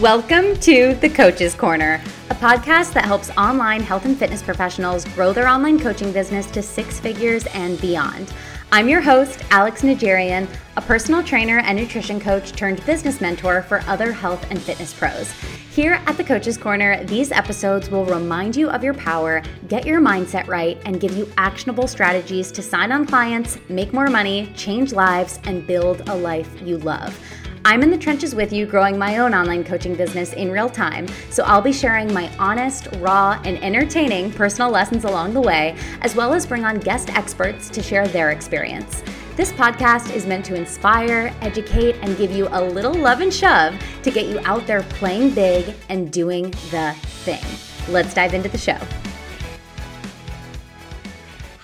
Welcome 0.00 0.56
to 0.58 0.94
the 0.96 1.08
Coach's 1.08 1.54
Corner, 1.54 2.02
a 2.28 2.34
podcast 2.34 2.92
that 2.92 3.06
helps 3.06 3.30
online 3.30 3.80
health 3.80 4.04
and 4.04 4.14
fitness 4.14 4.42
professionals 4.42 5.06
grow 5.06 5.32
their 5.32 5.48
online 5.48 5.80
coaching 5.80 6.12
business 6.12 6.50
to 6.50 6.60
six 6.60 7.00
figures 7.00 7.46
and 7.54 7.80
beyond. 7.80 8.30
I'm 8.72 8.90
your 8.90 9.00
host, 9.00 9.42
Alex 9.50 9.80
Najarian, 9.80 10.48
a 10.76 10.82
personal 10.82 11.22
trainer 11.22 11.60
and 11.60 11.78
nutrition 11.78 12.20
coach 12.20 12.52
turned 12.52 12.84
business 12.84 13.22
mentor 13.22 13.62
for 13.62 13.80
other 13.86 14.12
health 14.12 14.44
and 14.50 14.60
fitness 14.60 14.92
pros. 14.92 15.32
Here 15.70 15.94
at 16.04 16.18
the 16.18 16.24
Coach's 16.24 16.58
Corner, 16.58 17.02
these 17.04 17.32
episodes 17.32 17.88
will 17.88 18.04
remind 18.04 18.54
you 18.54 18.68
of 18.68 18.84
your 18.84 18.94
power, 18.94 19.42
get 19.68 19.86
your 19.86 20.02
mindset 20.02 20.46
right, 20.46 20.78
and 20.84 21.00
give 21.00 21.16
you 21.16 21.32
actionable 21.38 21.86
strategies 21.86 22.52
to 22.52 22.60
sign 22.60 22.92
on 22.92 23.06
clients, 23.06 23.58
make 23.70 23.94
more 23.94 24.08
money, 24.08 24.52
change 24.54 24.92
lives, 24.92 25.40
and 25.44 25.66
build 25.66 26.06
a 26.10 26.14
life 26.14 26.50
you 26.60 26.76
love. 26.76 27.18
I'm 27.68 27.82
in 27.82 27.90
the 27.90 27.98
trenches 27.98 28.32
with 28.32 28.52
you 28.52 28.64
growing 28.64 28.96
my 28.96 29.18
own 29.18 29.34
online 29.34 29.64
coaching 29.64 29.96
business 29.96 30.32
in 30.34 30.52
real 30.52 30.68
time, 30.68 31.08
so 31.30 31.42
I'll 31.42 31.60
be 31.60 31.72
sharing 31.72 32.14
my 32.14 32.30
honest, 32.38 32.86
raw, 32.98 33.40
and 33.44 33.60
entertaining 33.60 34.30
personal 34.30 34.70
lessons 34.70 35.02
along 35.02 35.34
the 35.34 35.40
way, 35.40 35.76
as 36.02 36.14
well 36.14 36.32
as 36.32 36.46
bring 36.46 36.64
on 36.64 36.78
guest 36.78 37.10
experts 37.16 37.68
to 37.70 37.82
share 37.82 38.06
their 38.06 38.30
experience. 38.30 39.02
This 39.34 39.50
podcast 39.50 40.14
is 40.14 40.26
meant 40.26 40.44
to 40.44 40.54
inspire, 40.54 41.34
educate, 41.40 41.96
and 42.02 42.16
give 42.16 42.30
you 42.30 42.46
a 42.52 42.62
little 42.62 42.94
love 42.94 43.20
and 43.20 43.34
shove 43.34 43.74
to 44.04 44.12
get 44.12 44.26
you 44.26 44.38
out 44.44 44.64
there 44.68 44.84
playing 44.84 45.30
big 45.34 45.74
and 45.88 46.12
doing 46.12 46.52
the 46.70 46.94
thing. 47.02 47.42
Let's 47.92 48.14
dive 48.14 48.32
into 48.32 48.48
the 48.48 48.58
show. 48.58 48.78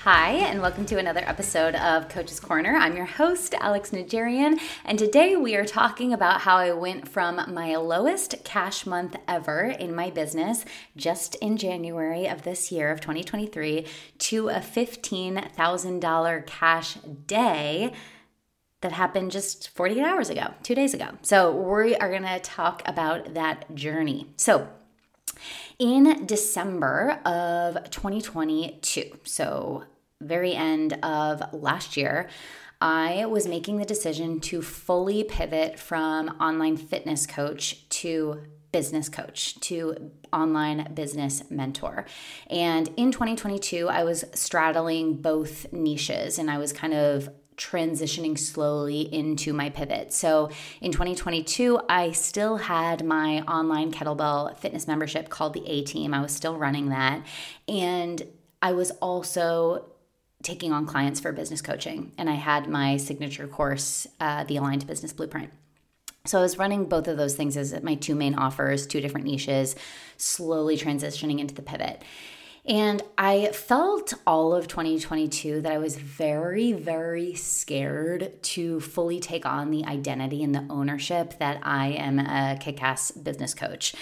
Hi, 0.05 0.33
and 0.33 0.61
welcome 0.61 0.85
to 0.87 0.99
another 0.99 1.23
episode 1.25 1.77
of 1.77 2.09
Coach's 2.09 2.41
Corner. 2.41 2.75
I'm 2.75 2.97
your 2.97 3.07
host, 3.07 3.55
Alex 3.61 3.93
Najarian, 3.93 4.59
and 4.85 4.99
today 4.99 5.37
we 5.37 5.55
are 5.55 5.65
talking 5.65 6.13
about 6.13 6.41
how 6.41 6.57
I 6.57 6.73
went 6.73 7.07
from 7.07 7.41
my 7.55 7.77
lowest 7.77 8.43
cash 8.43 8.85
month 8.85 9.15
ever 9.29 9.67
in 9.67 9.95
my 9.95 10.11
business 10.11 10.65
just 10.97 11.37
in 11.37 11.57
January 11.57 12.27
of 12.27 12.43
this 12.43 12.73
year 12.73 12.91
of 12.91 13.01
2023 13.01 13.87
to 14.19 14.49
a 14.49 14.55
$15,000 14.55 16.47
cash 16.47 16.95
day 17.29 17.93
that 18.81 18.91
happened 18.91 19.31
just 19.31 19.69
48 19.69 20.03
hours 20.03 20.31
ago, 20.31 20.53
two 20.65 20.75
days 20.75 20.95
ago. 20.95 21.11
So, 21.23 21.53
we 21.53 21.95
are 21.95 22.11
going 22.11 22.25
to 22.25 22.41
talk 22.41 22.83
about 22.87 23.35
that 23.35 23.73
journey. 23.77 24.33
So, 24.37 24.67
in 25.79 26.27
December 26.27 27.21
of 27.25 27.89
2022, 27.91 29.21
so 29.23 29.85
very 30.23 30.55
end 30.55 30.95
of 31.03 31.43
last 31.53 31.97
year, 31.97 32.29
I 32.81 33.27
was 33.27 33.47
making 33.47 33.77
the 33.77 33.85
decision 33.85 34.41
to 34.41 34.61
fully 34.61 35.23
pivot 35.23 35.79
from 35.79 36.31
online 36.41 36.77
fitness 36.77 37.27
coach 37.27 37.89
to 37.91 38.43
business 38.73 39.09
coach 39.09 39.61
to 39.61 40.11
online 40.33 40.93
business 40.95 41.45
mentor. 41.51 42.07
And 42.51 42.89
in 42.97 43.13
2022, 43.13 43.89
I 43.89 44.03
was 44.03 44.25
straddling 44.35 45.17
both 45.17 45.73
niches 45.73 46.39
and 46.39 46.51
I 46.51 46.59
was 46.59 46.73
kind 46.73 46.95
of 46.95 47.29
transitioning 47.57 48.37
slowly 48.37 49.03
into 49.15 49.53
my 49.53 49.71
pivot. 49.71 50.13
So 50.13 50.51
in 50.81 50.91
2022, 50.91 51.81
I 51.89 52.13
still 52.13 52.57
had 52.57 53.05
my 53.05 53.43
online 53.43 53.93
kettlebell 53.93 54.59
fitness 54.59 54.89
membership 54.89 55.29
called 55.29 55.53
the 55.53 55.65
A 55.69 55.85
Team. 55.85 56.15
I 56.15 56.21
was 56.21 56.35
still 56.35 56.57
running 56.57 56.89
that. 56.89 57.25
And 57.69 58.23
I 58.63 58.73
was 58.73 58.91
also 58.93 59.92
taking 60.43 60.73
on 60.73 60.87
clients 60.87 61.21
for 61.21 61.33
business 61.33 61.63
coaching. 61.63 62.13
And 62.19 62.29
I 62.29 62.35
had 62.35 62.69
my 62.69 62.97
signature 62.97 63.47
course, 63.47 64.07
uh, 64.21 64.45
the 64.45 64.57
Aligned 64.57 64.87
Business 64.87 65.13
Blueprint. 65.13 65.51
So 66.25 66.39
I 66.39 66.43
was 66.43 66.59
running 66.59 66.87
both 66.87 67.09
of 67.09 67.17
those 67.17 67.35
things 67.35 67.57
as 67.57 67.81
my 67.83 67.97
two 67.97 68.15
main 68.15 68.35
offers, 68.35 68.87
two 68.87 69.01
different 69.01 69.27
niches, 69.27 69.75
slowly 70.17 70.77
transitioning 70.77 71.41
into 71.41 71.55
the 71.55 71.63
pivot. 71.63 72.03
And 72.65 73.03
I 73.19 73.49
felt 73.49 74.15
all 74.25 74.55
of 74.55 74.69
2022 74.69 75.63
that 75.63 75.73
I 75.73 75.79
was 75.79 75.97
very, 75.97 76.73
very 76.73 77.35
scared 77.35 78.41
to 78.43 78.79
fully 78.79 79.19
take 79.19 79.45
on 79.45 79.73
the 79.73 79.85
identity 79.85 80.45
and 80.45 80.55
the 80.55 80.65
ownership 80.71 81.41
that 81.41 81.59
I 81.65 81.89
am 81.89 82.21
a 82.21 82.57
kick 82.61 82.81
ass 82.81 83.11
business 83.11 83.53
coach. 83.53 83.95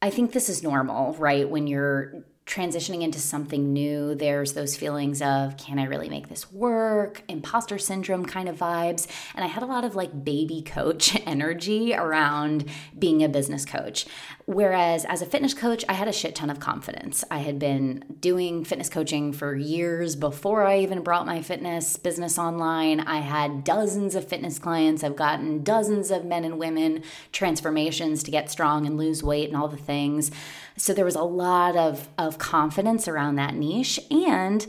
I 0.00 0.08
think 0.08 0.32
this 0.32 0.48
is 0.48 0.62
normal, 0.62 1.12
right? 1.14 1.48
When 1.48 1.66
you're 1.66 2.24
transitioning 2.46 3.02
into 3.02 3.18
something 3.18 3.72
new, 3.72 4.14
there's 4.14 4.52
those 4.52 4.76
feelings 4.76 5.20
of, 5.20 5.56
can 5.56 5.80
I 5.80 5.84
really 5.84 6.08
make 6.08 6.28
this 6.28 6.50
work? 6.52 7.22
Imposter 7.28 7.76
syndrome 7.76 8.24
kind 8.24 8.48
of 8.48 8.56
vibes. 8.56 9.08
And 9.34 9.44
I 9.44 9.48
had 9.48 9.64
a 9.64 9.66
lot 9.66 9.82
of 9.82 9.96
like 9.96 10.24
baby 10.24 10.62
coach 10.62 11.20
energy 11.26 11.92
around 11.92 12.66
being 12.96 13.24
a 13.24 13.28
business 13.28 13.64
coach. 13.64 14.06
Whereas 14.44 15.04
as 15.06 15.22
a 15.22 15.26
fitness 15.26 15.54
coach, 15.54 15.84
I 15.88 15.94
had 15.94 16.06
a 16.06 16.12
shit 16.12 16.36
ton 16.36 16.48
of 16.48 16.60
confidence. 16.60 17.24
I 17.32 17.38
had 17.38 17.58
been 17.58 18.04
doing 18.20 18.64
fitness 18.64 18.88
coaching 18.88 19.32
for 19.32 19.56
years 19.56 20.14
before 20.14 20.64
I 20.64 20.78
even 20.78 21.02
brought 21.02 21.26
my 21.26 21.42
fitness 21.42 21.96
business 21.96 22.38
online. 22.38 23.00
I 23.00 23.18
had 23.18 23.64
dozens 23.64 24.14
of 24.14 24.28
fitness 24.28 24.60
clients. 24.60 25.02
I've 25.02 25.16
gotten 25.16 25.64
dozens 25.64 26.12
of 26.12 26.24
men 26.24 26.44
and 26.44 26.60
women 26.60 27.02
transformations 27.32 28.22
to 28.22 28.30
get 28.30 28.52
strong 28.52 28.86
and 28.86 28.96
lose 28.96 29.20
weight 29.20 29.48
and 29.48 29.56
all 29.56 29.66
the 29.66 29.76
things. 29.76 30.30
So 30.76 30.92
there 30.92 31.04
was 31.04 31.16
a 31.16 31.22
lot 31.22 31.76
of, 31.76 32.08
of 32.18 32.38
confidence 32.38 33.08
around 33.08 33.36
that 33.36 33.54
niche. 33.54 33.98
And 34.10 34.66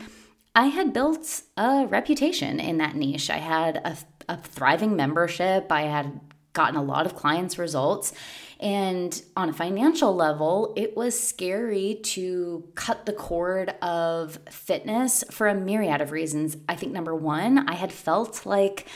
I 0.56 0.68
had 0.68 0.94
built 0.94 1.44
a 1.56 1.85
reputation 1.88 2.59
in 2.59 2.78
that 2.78 2.95
niche. 2.95 3.29
I 3.29 3.38
had 3.38 3.78
a, 3.78 3.97
a 4.29 4.38
thriving 4.38 4.96
membership. 4.96 5.72
I 5.72 5.81
had 5.84 6.19
gotten 6.53 6.75
a 6.75 6.84
lot 6.84 7.06
of 7.06 7.16
clients' 7.16 7.59
results. 7.59 8.13
And 8.59 9.22
on 9.35 9.50
a 9.50 9.53
financial 9.53 10.16
level, 10.16 10.73
it 10.75 10.97
was 10.97 11.19
scary 11.19 12.00
to 12.03 12.67
cut 12.73 13.06
the 13.06 13.13
cord 13.13 13.75
of 13.84 14.40
fitness 14.50 15.23
for 15.29 15.47
a 15.47 15.53
myriad 15.53 16.01
of 16.01 16.12
reasons. 16.12 16.57
I 16.67 16.75
think 16.75 16.91
number 16.91 17.13
one, 17.13 17.69
I 17.69 17.75
had 17.75 17.91
felt 17.91 18.47
like 18.47 18.88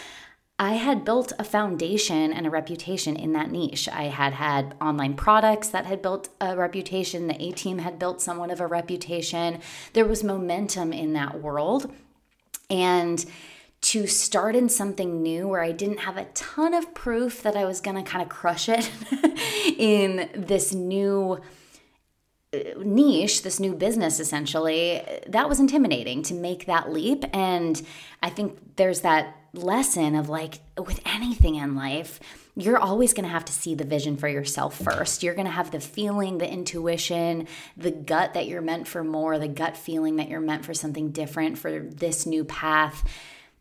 I 0.61 0.73
had 0.73 1.03
built 1.03 1.33
a 1.39 1.43
foundation 1.43 2.31
and 2.31 2.45
a 2.45 2.51
reputation 2.51 3.15
in 3.15 3.33
that 3.33 3.49
niche. 3.49 3.89
I 3.89 4.03
had 4.03 4.33
had 4.33 4.75
online 4.79 5.15
products 5.15 5.69
that 5.69 5.87
had 5.87 6.03
built 6.03 6.29
a 6.39 6.55
reputation. 6.55 7.25
The 7.25 7.41
A 7.41 7.51
team 7.51 7.79
had 7.79 7.97
built 7.97 8.21
somewhat 8.21 8.51
of 8.51 8.61
a 8.61 8.67
reputation. 8.67 9.59
There 9.93 10.05
was 10.05 10.23
momentum 10.23 10.93
in 10.93 11.13
that 11.13 11.41
world. 11.41 11.91
And 12.69 13.25
to 13.81 14.05
start 14.05 14.55
in 14.55 14.69
something 14.69 15.23
new 15.23 15.47
where 15.47 15.63
I 15.63 15.71
didn't 15.71 16.01
have 16.01 16.15
a 16.15 16.25
ton 16.25 16.75
of 16.75 16.93
proof 16.93 17.41
that 17.41 17.55
I 17.55 17.65
was 17.65 17.81
going 17.81 17.97
to 17.97 18.03
kind 18.03 18.21
of 18.21 18.29
crush 18.29 18.69
it 18.69 18.87
in 19.79 20.29
this 20.35 20.75
new 20.75 21.39
uh, 22.53 22.57
niche, 22.77 23.41
this 23.41 23.59
new 23.59 23.73
business 23.73 24.19
essentially, 24.19 25.01
that 25.25 25.49
was 25.49 25.59
intimidating 25.59 26.21
to 26.21 26.35
make 26.35 26.67
that 26.67 26.91
leap. 26.93 27.25
And 27.33 27.81
I 28.21 28.29
think 28.29 28.75
there's 28.75 29.01
that 29.01 29.37
lesson 29.53 30.15
of 30.15 30.29
like 30.29 30.59
with 30.77 31.01
anything 31.05 31.55
in 31.55 31.75
life, 31.75 32.19
you're 32.55 32.77
always 32.77 33.13
going 33.13 33.25
to 33.25 33.31
have 33.31 33.45
to 33.45 33.53
see 33.53 33.75
the 33.75 33.83
vision 33.83 34.17
for 34.17 34.27
yourself 34.27 34.77
first. 34.77 35.23
You're 35.23 35.35
going 35.35 35.47
to 35.47 35.51
have 35.51 35.71
the 35.71 35.79
feeling, 35.79 36.37
the 36.37 36.51
intuition, 36.51 37.47
the 37.77 37.91
gut 37.91 38.33
that 38.33 38.47
you're 38.47 38.61
meant 38.61 38.87
for 38.87 39.03
more, 39.03 39.39
the 39.39 39.47
gut 39.47 39.77
feeling 39.77 40.17
that 40.17 40.29
you're 40.29 40.41
meant 40.41 40.65
for 40.65 40.73
something 40.73 41.11
different, 41.11 41.57
for 41.57 41.79
this 41.79 42.25
new 42.25 42.43
path 42.43 43.07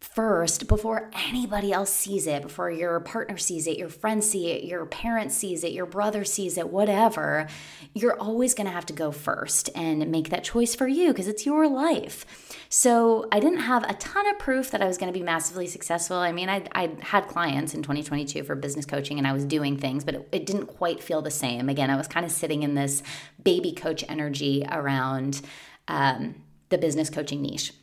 first 0.00 0.66
before 0.66 1.10
anybody 1.28 1.72
else 1.72 1.92
sees 1.92 2.26
it, 2.26 2.42
before 2.42 2.70
your 2.70 2.98
partner 3.00 3.36
sees 3.36 3.66
it, 3.66 3.76
your 3.76 3.90
friend 3.90 4.24
see 4.24 4.50
it, 4.50 4.64
your 4.64 4.86
parent 4.86 5.30
sees 5.30 5.62
it, 5.62 5.72
your 5.72 5.84
brother 5.84 6.24
sees 6.24 6.56
it, 6.56 6.70
whatever, 6.70 7.46
you're 7.92 8.18
always 8.18 8.54
going 8.54 8.66
to 8.66 8.72
have 8.72 8.86
to 8.86 8.94
go 8.94 9.12
first 9.12 9.68
and 9.74 10.10
make 10.10 10.30
that 10.30 10.42
choice 10.42 10.74
for 10.74 10.88
you 10.88 11.08
because 11.08 11.28
it's 11.28 11.44
your 11.44 11.68
life. 11.68 12.24
So 12.70 13.28
I 13.30 13.40
didn't 13.40 13.60
have 13.60 13.88
a 13.88 13.94
ton 13.94 14.26
of 14.26 14.38
proof 14.38 14.70
that 14.70 14.80
I 14.80 14.86
was 14.86 14.96
going 14.96 15.12
to 15.12 15.18
be 15.18 15.24
massively 15.24 15.66
successful. 15.66 16.16
I 16.16 16.32
mean, 16.32 16.48
I, 16.48 16.64
I 16.72 16.92
had 17.02 17.28
clients 17.28 17.74
in 17.74 17.82
2022 17.82 18.42
for 18.44 18.54
business 18.54 18.86
coaching 18.86 19.18
and 19.18 19.26
I 19.26 19.34
was 19.34 19.44
doing 19.44 19.76
things, 19.76 20.02
but 20.02 20.14
it, 20.14 20.28
it 20.32 20.46
didn't 20.46 20.66
quite 20.66 21.02
feel 21.02 21.20
the 21.20 21.30
same. 21.30 21.68
Again, 21.68 21.90
I 21.90 21.96
was 21.96 22.08
kind 22.08 22.24
of 22.24 22.32
sitting 22.32 22.62
in 22.62 22.74
this 22.74 23.02
baby 23.42 23.72
coach 23.72 24.02
energy 24.08 24.64
around 24.70 25.42
um, 25.88 26.36
the 26.70 26.78
business 26.78 27.10
coaching 27.10 27.42
niche. 27.42 27.74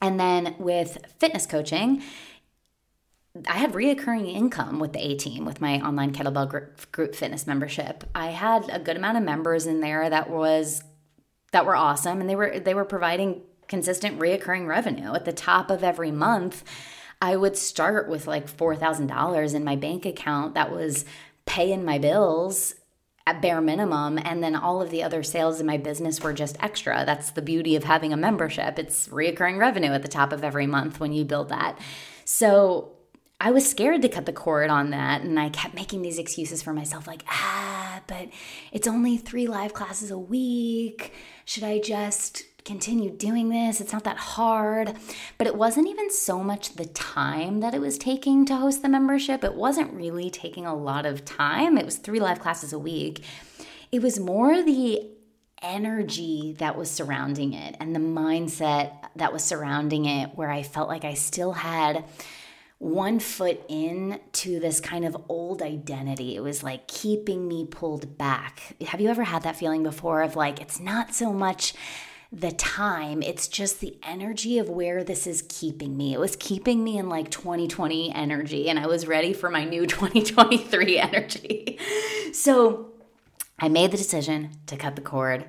And 0.00 0.18
then 0.20 0.54
with 0.58 0.98
fitness 1.18 1.46
coaching, 1.46 2.02
I 3.48 3.58
had 3.58 3.72
reoccurring 3.72 4.32
income 4.32 4.78
with 4.78 4.92
the 4.92 5.04
A 5.04 5.16
team 5.16 5.44
with 5.44 5.60
my 5.60 5.80
online 5.80 6.12
kettlebell 6.12 6.48
group, 6.48 6.92
group 6.92 7.14
fitness 7.14 7.46
membership. 7.46 8.04
I 8.14 8.28
had 8.28 8.68
a 8.70 8.78
good 8.78 8.96
amount 8.96 9.18
of 9.18 9.24
members 9.24 9.66
in 9.66 9.80
there 9.80 10.08
that 10.08 10.30
was 10.30 10.84
that 11.52 11.66
were 11.66 11.76
awesome 11.76 12.20
and 12.20 12.28
they 12.28 12.36
were 12.36 12.58
they 12.60 12.74
were 12.74 12.84
providing 12.84 13.42
consistent 13.66 14.18
reoccurring 14.18 14.66
revenue 14.66 15.14
at 15.14 15.24
the 15.24 15.32
top 15.32 15.70
of 15.70 15.82
every 15.82 16.10
month. 16.10 16.62
I 17.20 17.36
would 17.36 17.56
start 17.56 18.08
with 18.08 18.26
like 18.26 18.54
$4,000 18.54 19.54
in 19.54 19.64
my 19.64 19.76
bank 19.76 20.04
account 20.04 20.54
that 20.54 20.70
was 20.70 21.04
paying 21.46 21.84
my 21.84 21.98
bills 21.98 22.74
at 23.26 23.40
bare 23.40 23.60
minimum 23.60 24.18
and 24.18 24.42
then 24.42 24.54
all 24.54 24.82
of 24.82 24.90
the 24.90 25.02
other 25.02 25.22
sales 25.22 25.60
in 25.60 25.66
my 25.66 25.78
business 25.78 26.20
were 26.20 26.32
just 26.32 26.56
extra 26.62 27.04
that's 27.06 27.30
the 27.30 27.42
beauty 27.42 27.74
of 27.74 27.84
having 27.84 28.12
a 28.12 28.16
membership 28.16 28.78
it's 28.78 29.08
reoccurring 29.08 29.58
revenue 29.58 29.92
at 29.92 30.02
the 30.02 30.08
top 30.08 30.32
of 30.32 30.44
every 30.44 30.66
month 30.66 31.00
when 31.00 31.12
you 31.12 31.24
build 31.24 31.48
that 31.48 31.78
so 32.24 32.94
I 33.40 33.50
was 33.50 33.68
scared 33.68 34.00
to 34.02 34.08
cut 34.08 34.26
the 34.26 34.32
cord 34.32 34.70
on 34.70 34.90
that. 34.90 35.20
And 35.20 35.38
I 35.38 35.50
kept 35.50 35.74
making 35.74 36.00
these 36.02 36.18
excuses 36.18 36.62
for 36.62 36.72
myself, 36.72 37.06
like, 37.06 37.24
ah, 37.28 38.00
but 38.06 38.28
it's 38.72 38.88
only 38.88 39.18
three 39.18 39.46
live 39.46 39.74
classes 39.74 40.10
a 40.10 40.18
week. 40.18 41.12
Should 41.44 41.64
I 41.64 41.78
just 41.78 42.44
continue 42.64 43.10
doing 43.10 43.50
this? 43.50 43.80
It's 43.80 43.92
not 43.92 44.04
that 44.04 44.16
hard. 44.16 44.96
But 45.38 45.46
it 45.46 45.56
wasn't 45.56 45.88
even 45.88 46.10
so 46.10 46.42
much 46.42 46.74
the 46.74 46.86
time 46.86 47.60
that 47.60 47.74
it 47.74 47.80
was 47.80 47.98
taking 47.98 48.44
to 48.46 48.56
host 48.56 48.82
the 48.82 48.88
membership. 48.88 49.44
It 49.44 49.54
wasn't 49.54 49.92
really 49.92 50.30
taking 50.30 50.66
a 50.66 50.74
lot 50.74 51.06
of 51.06 51.24
time. 51.24 51.76
It 51.76 51.84
was 51.84 51.96
three 51.96 52.20
live 52.20 52.40
classes 52.40 52.72
a 52.72 52.78
week. 52.78 53.22
It 53.92 54.02
was 54.02 54.18
more 54.18 54.62
the 54.62 55.10
energy 55.62 56.54
that 56.58 56.76
was 56.76 56.90
surrounding 56.90 57.54
it 57.54 57.76
and 57.80 57.94
the 57.94 58.00
mindset 58.00 58.92
that 59.16 59.32
was 59.32 59.42
surrounding 59.42 60.04
it, 60.04 60.30
where 60.34 60.50
I 60.50 60.62
felt 60.62 60.88
like 60.88 61.04
I 61.04 61.14
still 61.14 61.52
had 61.52 62.04
one 62.78 63.18
foot 63.18 63.62
in 63.68 64.20
to 64.32 64.60
this 64.60 64.80
kind 64.80 65.04
of 65.06 65.16
old 65.28 65.62
identity. 65.62 66.36
It 66.36 66.42
was 66.42 66.62
like 66.62 66.86
keeping 66.86 67.48
me 67.48 67.66
pulled 67.66 68.18
back. 68.18 68.74
Have 68.88 69.00
you 69.00 69.08
ever 69.08 69.22
had 69.22 69.44
that 69.44 69.56
feeling 69.56 69.82
before 69.82 70.22
of 70.22 70.36
like, 70.36 70.60
it's 70.60 70.80
not 70.80 71.14
so 71.14 71.32
much 71.32 71.72
the 72.34 72.50
time, 72.50 73.22
it's 73.22 73.46
just 73.46 73.80
the 73.80 73.96
energy 74.02 74.58
of 74.58 74.68
where 74.68 75.04
this 75.04 75.26
is 75.26 75.44
keeping 75.48 75.96
me. 75.96 76.12
It 76.12 76.18
was 76.18 76.34
keeping 76.34 76.82
me 76.82 76.98
in 76.98 77.08
like 77.08 77.30
2020 77.30 78.12
energy, 78.12 78.68
and 78.68 78.78
I 78.78 78.86
was 78.86 79.06
ready 79.06 79.32
for 79.32 79.48
my 79.48 79.64
new 79.64 79.86
2023 79.86 80.98
energy. 80.98 81.78
So 82.32 82.92
I 83.58 83.68
made 83.68 83.92
the 83.92 83.96
decision 83.96 84.50
to 84.66 84.76
cut 84.76 84.96
the 84.96 85.02
cord. 85.02 85.46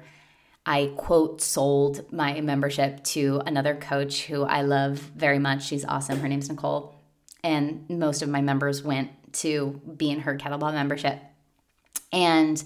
I 0.65 0.93
quote 0.95 1.41
sold 1.41 2.11
my 2.13 2.39
membership 2.41 3.03
to 3.05 3.41
another 3.45 3.75
coach 3.75 4.25
who 4.25 4.43
I 4.43 4.61
love 4.61 4.97
very 4.99 5.39
much. 5.39 5.65
She's 5.65 5.85
awesome. 5.85 6.19
Her 6.19 6.27
name's 6.27 6.49
Nicole. 6.49 6.95
And 7.43 7.87
most 7.89 8.21
of 8.21 8.29
my 8.29 8.41
members 8.41 8.83
went 8.83 9.11
to 9.33 9.81
be 9.97 10.09
in 10.09 10.21
her 10.21 10.37
kettlebell 10.37 10.73
membership. 10.73 11.19
And 12.11 12.63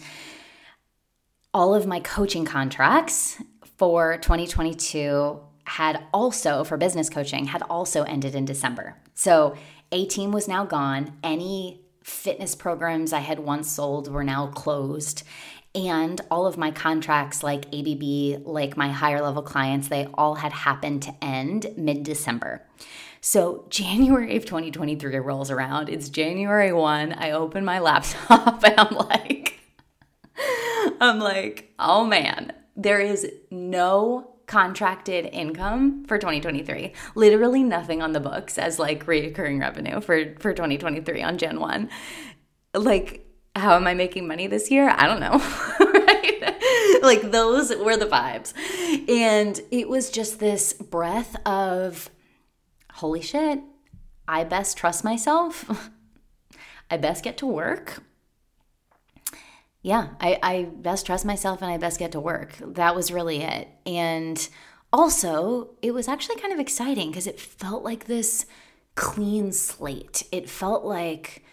all 1.54 1.74
of 1.74 1.88
my 1.88 2.00
coaching 2.00 2.46
contracts 2.46 3.42
for 3.80 4.18
2022 4.18 5.40
had 5.64 6.04
also, 6.14 6.66
for 6.66 6.76
business 6.76 7.10
coaching, 7.10 7.46
had 7.46 7.64
also 7.70 8.04
ended 8.04 8.36
in 8.36 8.44
December. 8.44 8.98
So 9.16 9.56
A 9.94 10.06
Team 10.06 10.34
was 10.34 10.50
now 10.50 10.66
gone. 10.66 11.18
Any 11.24 11.80
fitness 12.04 12.56
programs 12.56 13.14
I 13.14 13.20
had 13.20 13.40
once 13.40 13.72
sold 13.72 14.12
were 14.12 14.24
now 14.24 14.48
closed. 14.48 15.24
And 15.74 16.20
all 16.30 16.46
of 16.46 16.58
my 16.58 16.72
contracts, 16.72 17.42
like 17.42 17.74
ABB, 17.74 18.46
like 18.46 18.76
my 18.76 18.90
higher 18.90 19.22
level 19.22 19.44
clients, 19.44 19.88
they 19.88 20.08
all 20.14 20.36
had 20.36 20.52
happened 20.52 21.04
to 21.04 21.16
end 21.24 21.68
mid 21.78 22.04
December. 22.04 22.66
So 23.22 23.66
January 23.70 24.36
of 24.36 24.44
2023 24.44 25.16
rolls 25.20 25.50
around. 25.50 25.88
It's 25.88 26.10
January 26.10 26.74
1. 26.74 27.14
I 27.14 27.32
open 27.32 27.64
my 27.64 27.80
laptop 27.80 28.62
and 28.62 28.78
I'm 28.80 28.94
like, 28.94 29.60
I'm 31.00 31.20
like, 31.20 31.72
oh 31.80 32.04
man, 32.04 32.54
there 32.80 33.02
is 33.02 33.30
no 33.52 34.36
contracted 34.48 35.26
income 35.26 36.04
for 36.06 36.18
2023. 36.18 36.94
Literally 37.14 37.62
nothing 37.62 38.02
on 38.02 38.14
the 38.14 38.20
books 38.20 38.58
as 38.58 38.80
like 38.80 39.06
recurring 39.06 39.60
revenue 39.60 40.02
for 40.02 40.34
for 40.40 40.54
2023 40.54 41.22
on 41.22 41.38
Jan 41.38 41.60
1. 41.60 41.90
Like 42.74 43.26
how 43.56 43.76
am 43.76 43.86
I 43.86 43.94
making 43.94 44.28
money 44.28 44.48
this 44.48 44.72
year? 44.72 44.90
I 44.90 45.08
don't 45.08 45.20
know. 45.20 45.38
right? 45.80 47.02
Like 47.04 47.32
those 47.32 47.76
were 47.76 47.98
the 47.98 48.06
vibes. 48.06 48.54
And 49.10 49.60
it 49.72 49.90
was 49.90 50.10
just 50.10 50.40
this 50.40 50.74
breath 50.74 51.36
of 51.46 52.10
holy 52.94 53.22
shit, 53.22 53.60
I 54.28 54.44
best 54.46 54.78
trust 54.78 55.04
myself. 55.04 55.90
I 56.92 56.98
best 56.98 57.24
get 57.24 57.38
to 57.38 57.46
work 57.46 58.02
yeah, 59.82 60.10
I, 60.20 60.40
I 60.44 60.64
best 60.64 61.06
trust 61.06 61.26
myself 61.26 61.62
and 61.62 61.72
I 61.72 61.78
best 61.78 62.00
get 62.00 62.12
to 62.12 62.20
work. 62.20 62.56
That 62.62 62.96
was 62.96 63.12
really 63.12 63.42
it. 63.42 63.70
And 63.86 64.48
also, 64.92 65.72
it 65.82 65.94
was 65.94 66.08
actually 66.08 66.36
kind 66.38 66.52
of 66.52 66.60
exciting 66.60 67.10
because 67.10 67.28
it 67.28 67.40
felt 67.40 67.84
like 67.84 68.06
this 68.06 68.46
clean 68.96 69.52
slate. 69.52 70.24
It 70.32 70.50
felt 70.50 70.84
like, 70.84 71.44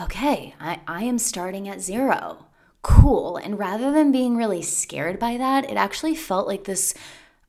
okay, 0.00 0.54
I, 0.60 0.80
I 0.88 1.04
am 1.04 1.18
starting 1.18 1.68
at 1.68 1.80
zero. 1.80 2.46
Cool. 2.82 3.36
And 3.36 3.58
rather 3.58 3.92
than 3.92 4.10
being 4.10 4.36
really 4.36 4.62
scared 4.62 5.18
by 5.18 5.36
that, 5.36 5.70
it 5.70 5.76
actually 5.76 6.14
felt 6.14 6.48
like 6.48 6.64
this 6.64 6.94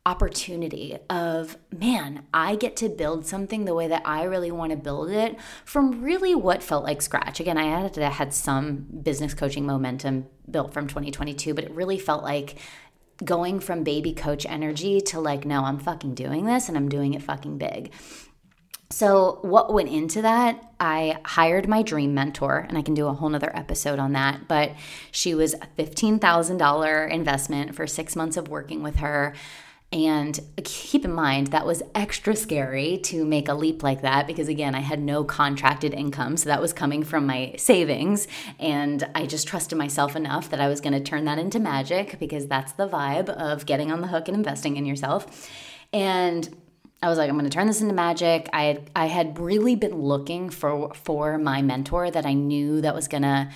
opportunity 0.10 0.98
of 1.08 1.56
man 1.72 2.26
i 2.34 2.56
get 2.56 2.76
to 2.76 2.90
build 2.90 3.28
something 3.28 3.66
the 3.66 3.76
way 3.76 3.88
that 3.88 4.02
i 4.06 4.24
really 4.24 4.50
want 4.50 4.72
to 4.72 4.76
build 4.76 5.12
it 5.12 5.38
from 5.64 6.02
really 6.02 6.34
what 6.34 6.64
felt 6.64 6.84
like 6.84 7.00
scratch 7.00 7.40
again 7.40 7.60
i 7.60 7.80
had 7.80 7.96
had 7.96 8.34
some 8.34 8.88
business 9.04 9.36
coaching 9.36 9.68
momentum 9.68 10.26
built 10.50 10.74
from 10.74 10.88
2022 10.88 11.54
but 11.54 11.64
it 11.64 11.72
really 11.72 12.00
felt 12.00 12.24
like 12.24 12.56
going 13.24 13.60
from 13.60 13.84
baby 13.84 14.12
coach 14.12 14.48
energy 14.48 15.00
to 15.00 15.20
like 15.20 15.46
no 15.46 15.64
i'm 15.64 15.78
fucking 15.78 16.16
doing 16.16 16.44
this 16.46 16.68
and 16.68 16.76
i'm 16.76 16.90
doing 16.90 17.14
it 17.14 17.22
fucking 17.22 17.60
big 17.60 17.92
so, 18.92 19.38
what 19.44 19.72
went 19.72 19.90
into 19.90 20.24
that? 20.24 20.74
I 20.80 21.20
hired 21.24 21.68
my 21.68 21.84
dream 21.84 22.16
mentor, 22.16 22.66
and 22.68 22.76
I 22.76 22.82
can 22.82 22.96
do 22.96 23.06
a 23.06 23.14
whole 23.14 23.30
nother 23.30 23.56
episode 23.56 24.00
on 24.00 24.14
that. 24.14 24.48
But 24.48 24.72
she 25.12 25.36
was 25.36 25.54
a 25.54 25.68
$15,000 25.78 27.12
investment 27.12 27.76
for 27.76 27.86
six 27.86 28.16
months 28.16 28.36
of 28.36 28.48
working 28.48 28.82
with 28.82 28.96
her. 28.96 29.36
And 29.92 30.40
keep 30.64 31.04
in 31.04 31.12
mind, 31.12 31.48
that 31.48 31.66
was 31.66 31.82
extra 31.96 32.36
scary 32.36 33.00
to 33.06 33.26
make 33.26 33.48
a 33.48 33.56
leap 33.56 33.82
like 33.82 34.04
that 34.04 34.28
because, 34.28 34.48
again, 34.48 34.76
I 34.76 34.82
had 34.82 35.00
no 35.00 35.24
contracted 35.24 35.96
income. 35.96 36.38
So 36.38 36.50
that 36.50 36.62
was 36.62 36.74
coming 36.74 37.04
from 37.04 37.26
my 37.26 37.56
savings. 37.58 38.28
And 38.60 39.10
I 39.16 39.26
just 39.26 39.48
trusted 39.48 39.80
myself 39.80 40.16
enough 40.16 40.52
that 40.52 40.62
I 40.62 40.68
was 40.68 40.80
going 40.80 40.94
to 40.94 41.00
turn 41.00 41.26
that 41.26 41.40
into 41.40 41.60
magic 41.60 42.20
because 42.20 42.46
that's 42.46 42.74
the 42.74 42.88
vibe 42.88 43.30
of 43.30 43.66
getting 43.66 43.92
on 43.92 44.02
the 44.02 44.08
hook 44.08 44.28
and 44.28 44.38
investing 44.38 44.78
in 44.78 44.86
yourself. 44.86 45.50
And 45.92 46.56
I 47.02 47.10
was 47.10 47.18
like, 47.18 47.30
I'm 47.30 47.36
going 47.38 47.50
to 47.50 47.56
turn 47.56 47.66
this 47.66 47.82
into 47.82 47.96
magic. 47.96 48.48
I 48.54 48.64
had, 48.66 48.92
I 48.96 49.06
had 49.08 49.40
really 49.40 49.76
been 49.76 49.96
looking 49.96 50.52
for 50.52 50.94
for 50.94 51.40
my 51.40 51.64
mentor 51.64 52.12
that 52.12 52.28
I 52.28 52.34
knew 52.34 52.82
that 52.82 52.94
was 52.94 53.08
going 53.08 53.24
to 53.24 53.50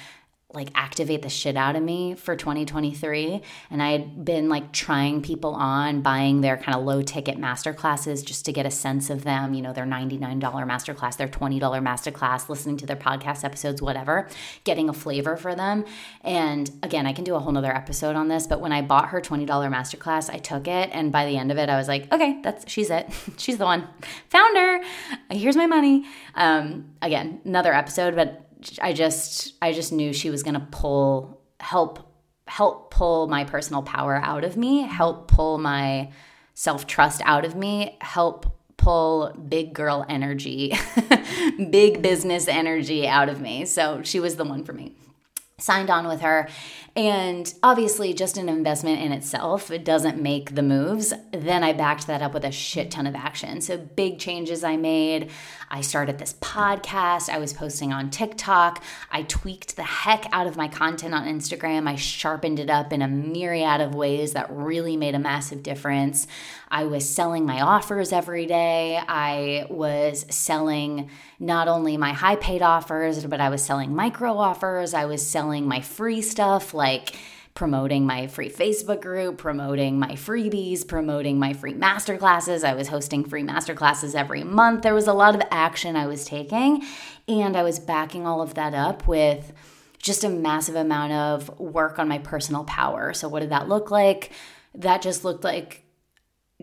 like 0.53 0.69
activate 0.75 1.21
the 1.21 1.29
shit 1.29 1.55
out 1.55 1.75
of 1.75 1.83
me 1.83 2.15
for 2.15 2.35
2023 2.35 3.41
and 3.69 3.81
i 3.81 3.91
had 3.91 4.23
been 4.23 4.49
like 4.49 4.71
trying 4.71 5.21
people 5.21 5.53
on 5.55 6.01
buying 6.01 6.41
their 6.41 6.57
kind 6.57 6.77
of 6.77 6.83
low 6.83 7.01
ticket 7.01 7.37
master 7.37 7.73
classes 7.73 8.23
just 8.23 8.45
to 8.45 8.51
get 8.51 8.65
a 8.65 8.71
sense 8.71 9.09
of 9.09 9.23
them 9.23 9.53
you 9.53 9.61
know 9.61 9.73
their 9.73 9.85
$99 9.85 10.67
master 10.67 10.93
class 10.93 11.15
their 11.15 11.27
$20 11.27 11.83
master 11.83 12.11
class 12.11 12.49
listening 12.49 12.77
to 12.77 12.85
their 12.85 12.95
podcast 12.95 13.43
episodes 13.43 13.81
whatever 13.81 14.27
getting 14.63 14.89
a 14.89 14.93
flavor 14.93 15.35
for 15.35 15.55
them. 15.55 15.85
And 16.21 16.69
again 16.81 17.05
i 17.05 17.13
can 17.13 17.23
do 17.23 17.35
a 17.35 17.39
whole 17.39 17.51
nother 17.51 17.73
episode 17.75 18.15
on 18.15 18.27
this 18.27 18.47
but 18.47 18.61
when 18.61 18.71
i 18.71 18.81
bought 18.81 19.09
her 19.09 19.21
$20 19.21 19.71
master 19.71 19.97
class 19.97 20.29
i 20.29 20.37
took 20.37 20.67
it 20.67 20.89
and 20.91 21.11
by 21.11 21.25
the 21.25 21.37
end 21.37 21.51
of 21.51 21.57
it 21.57 21.69
i 21.69 21.77
was 21.77 21.87
like 21.87 22.11
okay 22.11 22.39
that's 22.43 22.69
she's 22.69 22.89
it. 22.89 23.07
She's 23.37 23.57
the 23.57 23.65
one. 23.65 23.87
Found 24.29 24.57
her. 24.57 24.81
Here's 25.31 25.55
my 25.55 25.67
money. 25.67 26.05
Um, 26.35 26.85
again 27.01 27.41
another 27.45 27.73
episode 27.73 28.15
but 28.15 28.49
I 28.81 28.93
just 28.93 29.53
I 29.61 29.73
just 29.73 29.91
knew 29.91 30.13
she 30.13 30.29
was 30.29 30.43
going 30.43 30.55
to 30.55 30.67
pull 30.71 31.41
help 31.59 32.09
help 32.47 32.91
pull 32.91 33.27
my 33.27 33.43
personal 33.43 33.81
power 33.81 34.15
out 34.15 34.43
of 34.43 34.57
me, 34.57 34.81
help 34.81 35.27
pull 35.27 35.57
my 35.57 36.11
self-trust 36.53 37.21
out 37.25 37.45
of 37.45 37.55
me, 37.55 37.97
help 38.01 38.45
pull 38.77 39.31
big 39.33 39.73
girl 39.73 40.05
energy, 40.09 40.73
big 41.69 42.01
business 42.01 42.47
energy 42.47 43.07
out 43.07 43.29
of 43.29 43.39
me. 43.39 43.65
So 43.65 44.01
she 44.03 44.19
was 44.19 44.35
the 44.35 44.43
one 44.43 44.63
for 44.63 44.73
me 44.73 44.95
signed 45.63 45.89
on 45.89 46.07
with 46.07 46.21
her. 46.21 46.47
And 46.95 47.51
obviously, 47.63 48.13
just 48.13 48.37
an 48.37 48.47
investment 48.47 49.01
in 49.01 49.11
itself, 49.11 49.71
it 49.71 49.83
doesn't 49.83 50.21
make 50.21 50.53
the 50.53 50.61
moves. 50.61 51.11
Then 51.31 51.63
I 51.63 51.73
backed 51.73 52.05
that 52.05 52.21
up 52.21 52.35
with 52.35 52.45
a 52.45 52.51
shit 52.51 52.91
ton 52.91 53.07
of 53.07 53.15
action. 53.15 53.61
So, 53.61 53.77
big 53.77 54.19
changes 54.19 54.63
I 54.63 54.77
made. 54.77 55.31
I 55.71 55.81
started 55.81 56.19
this 56.19 56.33
podcast. 56.33 57.29
I 57.29 57.39
was 57.39 57.51
posting 57.51 57.91
on 57.91 58.11
TikTok. 58.11 58.83
I 59.11 59.23
tweaked 59.23 59.75
the 59.75 59.81
heck 59.81 60.27
out 60.31 60.45
of 60.45 60.55
my 60.55 60.67
content 60.67 61.15
on 61.15 61.25
Instagram. 61.25 61.87
I 61.87 61.95
sharpened 61.95 62.59
it 62.59 62.69
up 62.69 62.93
in 62.93 63.01
a 63.01 63.07
myriad 63.07 63.81
of 63.81 63.95
ways 63.95 64.33
that 64.33 64.51
really 64.51 64.95
made 64.95 65.15
a 65.15 65.19
massive 65.19 65.63
difference. 65.63 66.27
I 66.69 66.85
was 66.85 67.09
selling 67.09 67.45
my 67.45 67.61
offers 67.61 68.11
every 68.11 68.45
day. 68.45 68.99
I 69.07 69.65
was 69.69 70.27
selling 70.29 71.09
not 71.39 71.67
only 71.67 71.97
my 71.97 72.13
high 72.13 72.35
paid 72.35 72.61
offers, 72.61 73.25
but 73.25 73.41
I 73.41 73.49
was 73.49 73.63
selling 73.63 73.95
micro 73.95 74.37
offers. 74.37 74.93
I 74.93 75.05
was 75.05 75.25
selling 75.25 75.67
my 75.67 75.81
free 75.81 76.21
stuff 76.21 76.73
like 76.83 77.15
promoting 77.55 78.05
my 78.05 78.27
free 78.27 78.49
Facebook 78.49 79.01
group, 79.01 79.37
promoting 79.37 79.99
my 79.99 80.13
freebies, 80.13 80.87
promoting 80.87 81.37
my 81.37 81.53
free 81.53 81.73
masterclasses. 81.73 82.63
I 82.63 82.73
was 82.73 82.87
hosting 82.87 83.23
free 83.23 83.43
masterclasses 83.43 84.15
every 84.15 84.43
month. 84.43 84.81
There 84.81 84.95
was 84.95 85.07
a 85.07 85.13
lot 85.13 85.35
of 85.35 85.41
action 85.51 85.95
I 85.95 86.07
was 86.07 86.25
taking, 86.25 86.83
and 87.27 87.55
I 87.55 87.63
was 87.63 87.79
backing 87.79 88.25
all 88.25 88.41
of 88.41 88.55
that 88.55 88.73
up 88.73 89.07
with 89.07 89.53
just 89.99 90.23
a 90.23 90.29
massive 90.29 90.75
amount 90.75 91.13
of 91.13 91.59
work 91.59 91.99
on 91.99 92.07
my 92.09 92.17
personal 92.17 92.63
power. 92.63 93.13
So, 93.13 93.29
what 93.29 93.39
did 93.39 93.51
that 93.51 93.69
look 93.69 93.91
like? 93.91 94.31
That 94.75 95.01
just 95.01 95.23
looked 95.23 95.43
like 95.43 95.82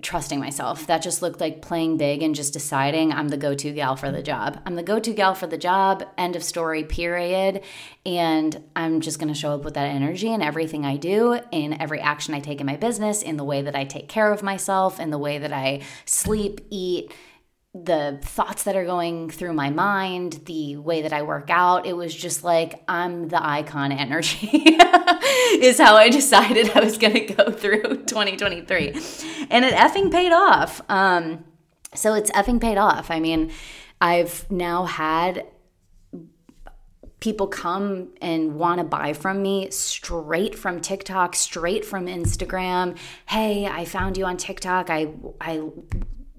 trusting 0.03 0.41
myself. 0.41 0.87
That 0.87 1.03
just 1.03 1.23
looked 1.23 1.41
like 1.41 1.63
playing 1.63 1.97
big 1.97 2.23
and 2.23 2.35
just 2.35 2.53
deciding 2.53 3.13
I'm 3.13 3.29
the 3.29 3.37
go 3.37 3.55
to 3.55 3.73
gal 3.73 3.97
for 3.97 4.11
the 4.11 4.23
job. 4.23 4.61
I'm 4.67 4.75
the 4.75 4.83
go 4.83 4.99
to 4.99 5.13
gal 5.13 5.35
for 5.35 5.47
the 5.47 5.59
job, 5.59 6.05
end 6.17 6.37
of 6.37 6.43
story, 6.43 6.85
period. 6.85 7.63
And 8.05 8.65
I'm 8.75 9.01
just 9.01 9.19
going 9.19 9.33
to 9.33 9.39
show 9.39 9.53
up 9.53 9.65
with 9.65 9.75
that 9.75 9.87
energy 9.87 10.33
in 10.33 10.43
everything 10.43 10.85
I 10.85 10.97
do, 10.97 11.41
in 11.51 11.81
every 11.81 12.01
action 12.01 12.35
I 12.35 12.41
take 12.41 12.61
in 12.61 12.67
my 12.67 12.77
business, 12.77 13.23
in 13.23 13.37
the 13.37 13.45
way 13.45 13.63
that 13.63 13.77
I 13.77 13.85
take 13.85 14.09
care 14.09 14.33
of 14.33 14.43
myself, 14.43 14.99
in 14.99 15.11
the 15.11 15.19
way 15.19 15.39
that 15.39 15.53
I 15.53 15.83
sleep, 16.05 16.61
eat, 16.71 17.13
the 17.73 18.19
thoughts 18.23 18.65
that 18.65 18.75
are 18.75 18.85
going 18.85 19.31
through 19.31 19.53
my 19.53 19.71
mind, 19.71 20.41
the 20.47 20.77
way 20.77 21.03
that 21.03 21.13
I 21.13 21.23
work 21.23 21.51
out, 21.51 21.87
it 21.87 21.93
was 21.93 22.15
just 22.15 22.43
like 22.43 22.83
I'm 22.89 23.29
the 23.29 23.45
icon 23.45 23.93
energy, 23.93 24.49
is 25.53 25.79
how 25.79 25.97
I 25.97 26.09
decided 26.11 26.71
I 26.71 26.81
was 26.81 26.99
going 26.99 27.15
to 27.15 27.35
go 27.35 27.51
through 27.53 27.83
2023. 28.07 28.89
And 29.51 29.65
it 29.65 29.75
effing 29.75 30.11
paid 30.11 30.33
off. 30.33 30.81
Um, 30.89 31.45
so 31.95 32.15
it's 32.15 32.31
effing 32.33 32.61
paid 32.61 32.77
off. 32.77 33.11
I 33.11 33.21
mean, 33.21 33.53
I've 34.01 34.51
now 34.51 34.85
had 34.87 35.47
people 37.21 37.47
come 37.47 38.09
and 38.21 38.57
want 38.57 38.79
to 38.79 38.85
buy 38.85 39.13
from 39.13 39.43
me 39.43 39.71
straight 39.71 40.57
from 40.57 40.81
TikTok, 40.81 41.37
straight 41.37 41.85
from 41.85 42.07
Instagram. 42.07 42.97
Hey, 43.27 43.67
I 43.67 43.85
found 43.85 44.17
you 44.17 44.25
on 44.25 44.39
TikTok. 44.39 44.91
I 44.91 45.13
I 45.41 45.63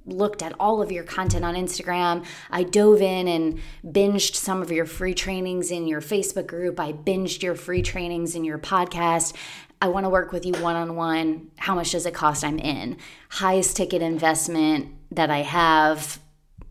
looked 0.05 0.41
at 0.41 0.53
all 0.59 0.81
of 0.81 0.91
your 0.91 1.03
content 1.03 1.45
on 1.45 1.55
Instagram. 1.55 2.25
I 2.49 2.63
dove 2.63 3.01
in 3.01 3.27
and 3.27 3.59
binged 3.85 4.35
some 4.35 4.61
of 4.61 4.71
your 4.71 4.85
free 4.85 5.13
trainings 5.13 5.71
in 5.71 5.87
your 5.87 6.01
Facebook 6.01 6.47
group. 6.47 6.79
I 6.79 6.93
binged 6.93 7.43
your 7.43 7.55
free 7.55 7.81
trainings 7.81 8.35
in 8.35 8.43
your 8.43 8.57
podcast. 8.57 9.35
I 9.81 9.87
want 9.87 10.05
to 10.05 10.09
work 10.09 10.31
with 10.31 10.45
you 10.45 10.53
one 10.53 10.75
on 10.75 10.95
one. 10.95 11.51
How 11.57 11.75
much 11.75 11.91
does 11.91 12.05
it 12.05 12.13
cost? 12.13 12.43
I'm 12.43 12.59
in. 12.59 12.97
Highest 13.29 13.75
ticket 13.75 14.01
investment 14.01 14.89
that 15.11 15.29
I 15.29 15.39
have 15.39 16.19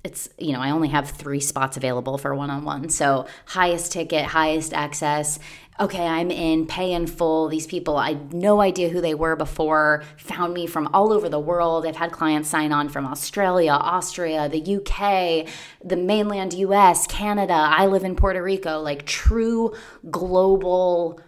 it's 0.03 0.31
you 0.39 0.53
know 0.53 0.61
i 0.61 0.71
only 0.71 0.89
have 0.89 1.11
three 1.11 1.41
spots 1.41 1.77
available 1.77 2.17
for 2.17 2.35
one-on-one 2.35 2.89
so 2.89 3.27
highest 3.47 3.93
ticket 3.93 4.25
highest 4.25 4.73
access 4.73 5.39
okay, 5.79 6.07
I'm 6.07 6.31
in, 6.31 6.67
pay 6.67 6.93
in 6.93 7.07
full. 7.07 7.49
These 7.49 7.67
people, 7.67 7.97
I 7.97 8.11
had 8.11 8.35
no 8.35 8.61
idea 8.61 8.89
who 8.89 9.01
they 9.01 9.15
were 9.15 9.37
before, 9.37 10.03
found 10.17 10.53
me 10.53 10.67
from 10.67 10.89
all 10.93 11.13
over 11.13 11.29
the 11.29 11.41
world. 11.41 11.87
I've 11.87 11.97
had 11.97 12.13
clients 12.13 12.49
sign 12.49 12.73
on 12.73 12.89
from 12.89 13.07
Australia, 13.07 13.73
Austria, 13.73 14.49
the 14.49 14.77
UK, 14.77 15.49
the 15.83 15.97
mainland 15.97 16.53
US, 16.55 17.07
Canada. 17.07 17.55
I 17.55 17.87
live 17.87 18.05
in 18.05 18.17
Puerto 18.17 18.43
Rico, 18.43 18.81
like 18.81 19.07
true 19.07 19.75
global 20.11 21.21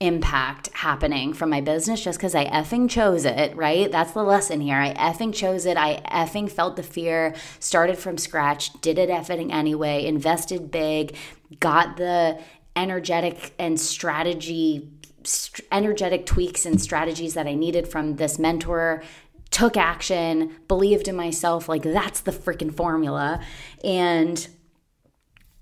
impact 0.00 0.68
happening 0.74 1.32
from 1.32 1.50
my 1.50 1.60
business 1.60 2.04
just 2.04 2.18
because 2.18 2.34
I 2.34 2.44
effing 2.46 2.88
chose 2.88 3.24
it, 3.24 3.56
right? 3.56 3.90
That's 3.90 4.12
the 4.12 4.22
lesson 4.22 4.60
here. 4.60 4.76
I 4.76 4.94
effing 4.94 5.34
chose 5.34 5.66
it. 5.66 5.76
I 5.76 6.00
effing 6.06 6.50
felt 6.50 6.76
the 6.76 6.84
fear, 6.84 7.34
started 7.58 7.98
from 7.98 8.16
scratch, 8.16 8.72
did 8.80 8.96
it 8.96 9.10
effing 9.10 9.52
anyway, 9.52 10.06
invested 10.06 10.70
big, 10.70 11.16
got 11.58 11.96
the 11.96 12.38
energetic 12.82 13.54
and 13.58 13.78
strategy 13.78 14.90
st- 15.24 15.66
energetic 15.70 16.26
tweaks 16.26 16.66
and 16.66 16.80
strategies 16.80 17.34
that 17.34 17.46
I 17.46 17.54
needed 17.54 17.88
from 17.88 18.16
this 18.16 18.38
mentor 18.38 19.02
took 19.50 19.76
action, 19.76 20.56
believed 20.68 21.08
in 21.08 21.16
myself, 21.16 21.68
like 21.68 21.82
that's 21.82 22.20
the 22.20 22.32
freaking 22.32 22.74
formula, 22.74 23.42
and 23.82 24.46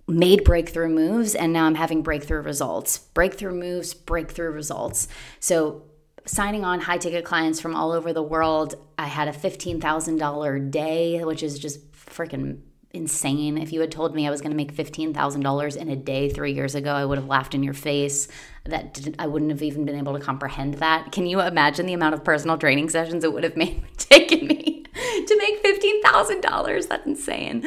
made 0.08 0.44
breakthrough 0.44 0.88
moves. 0.88 1.34
And 1.34 1.52
now 1.52 1.66
I'm 1.66 1.74
having 1.74 2.02
breakthrough 2.02 2.42
results. 2.42 2.98
Breakthrough 2.98 3.54
moves, 3.54 3.94
breakthrough 3.94 4.50
results. 4.50 5.08
So, 5.40 5.82
signing 6.24 6.64
on 6.64 6.80
high 6.80 6.98
ticket 6.98 7.24
clients 7.24 7.60
from 7.60 7.76
all 7.76 7.92
over 7.92 8.12
the 8.12 8.22
world, 8.22 8.74
I 8.98 9.06
had 9.06 9.28
a 9.28 9.32
$15,000 9.32 10.70
day, 10.72 11.24
which 11.24 11.42
is 11.44 11.56
just 11.58 11.92
freaking 11.92 12.62
insane. 12.96 13.58
If 13.58 13.72
you 13.72 13.80
had 13.80 13.92
told 13.92 14.14
me 14.14 14.26
I 14.26 14.30
was 14.30 14.40
going 14.40 14.50
to 14.50 14.56
make 14.56 14.74
$15,000 14.74 15.76
in 15.76 15.88
a 15.88 15.96
day 15.96 16.28
3 16.28 16.52
years 16.52 16.74
ago, 16.74 16.92
I 16.92 17.04
would 17.04 17.18
have 17.18 17.28
laughed 17.28 17.54
in 17.54 17.62
your 17.62 17.74
face. 17.74 18.28
That 18.64 19.14
I 19.18 19.28
wouldn't 19.28 19.52
have 19.52 19.62
even 19.62 19.84
been 19.84 19.96
able 19.96 20.18
to 20.18 20.24
comprehend 20.24 20.74
that. 20.74 21.12
Can 21.12 21.26
you 21.26 21.40
imagine 21.40 21.86
the 21.86 21.92
amount 21.92 22.14
of 22.14 22.24
personal 22.24 22.58
training 22.58 22.88
sessions 22.88 23.22
it 23.22 23.32
would 23.32 23.44
have 23.44 23.56
made 23.56 23.84
taken 23.96 24.46
me 24.46 24.84
to 24.94 25.36
make 25.38 25.62
$15,000? 25.62 26.88
That's 26.88 27.06
insane. 27.06 27.64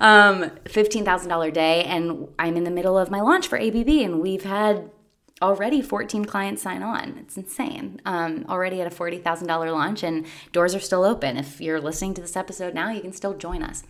Um, 0.00 0.50
$15,000 0.64 1.52
day 1.52 1.84
and 1.84 2.28
I'm 2.38 2.56
in 2.56 2.64
the 2.64 2.70
middle 2.70 2.96
of 2.96 3.10
my 3.10 3.20
launch 3.20 3.46
for 3.46 3.58
ABB 3.58 3.88
and 3.88 4.20
we've 4.20 4.44
had 4.44 4.90
already 5.42 5.82
14 5.82 6.24
clients 6.24 6.62
sign 6.62 6.82
on. 6.82 7.18
It's 7.18 7.36
insane. 7.36 8.00
Um, 8.04 8.44
already 8.48 8.80
at 8.80 8.92
a 8.92 8.94
$40,000 8.94 9.46
launch, 9.72 10.02
and 10.02 10.26
doors 10.52 10.74
are 10.74 10.80
still 10.80 11.04
open. 11.04 11.36
If 11.36 11.60
you're 11.60 11.80
listening 11.80 12.14
to 12.14 12.20
this 12.20 12.36
episode 12.36 12.74
now, 12.74 12.90
you 12.90 13.00
can 13.00 13.12
still 13.12 13.34
join 13.34 13.62
us. 13.62 13.82